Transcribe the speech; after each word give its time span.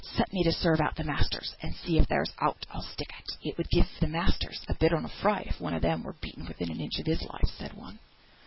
Set 0.15 0.33
me 0.33 0.43
to 0.43 0.51
serve 0.51 0.79
out 0.81 0.95
the 0.95 1.03
masters, 1.03 1.55
and 1.61 1.75
see 1.75 1.99
if 1.99 2.07
there's 2.07 2.31
ought 2.39 2.65
I'll 2.71 2.81
stick 2.81 3.13
at." 3.15 3.23
"It 3.43 3.55
would 3.59 3.69
give 3.69 3.85
th' 3.99 4.07
masters 4.07 4.65
a 4.67 4.73
bit 4.73 4.93
on 4.93 5.05
a 5.05 5.07
fright 5.07 5.45
if 5.45 5.61
one 5.61 5.75
on 5.75 5.81
them 5.81 6.01
were 6.01 6.13
beaten 6.13 6.47
within 6.47 6.71
an 6.71 6.81
inch 6.81 6.97
of 6.97 7.05
his 7.05 7.21
life," 7.21 7.49
said 7.59 7.73
one. 7.73 7.99